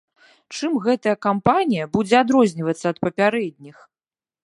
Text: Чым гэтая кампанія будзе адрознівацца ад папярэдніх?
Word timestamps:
Чым 0.55 0.71
гэтая 0.87 1.13
кампанія 1.27 1.85
будзе 1.99 2.19
адрознівацца 2.23 2.85
ад 2.93 2.97
папярэдніх? 3.07 3.77